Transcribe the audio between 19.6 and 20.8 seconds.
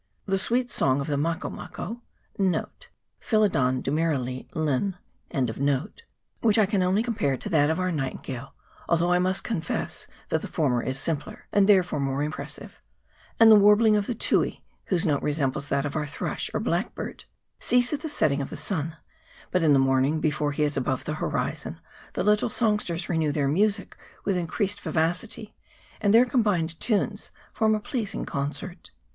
in the morning, before he is